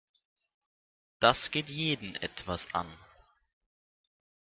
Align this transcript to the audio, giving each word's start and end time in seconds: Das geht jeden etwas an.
Das 1.19 1.51
geht 1.51 1.69
jeden 1.69 2.15
etwas 2.15 2.73
an. 2.73 2.87